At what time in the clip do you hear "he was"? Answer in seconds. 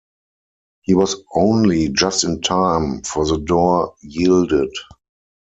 0.81-1.15